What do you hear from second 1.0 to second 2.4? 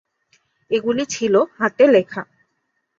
ছিল হাতে লেখা।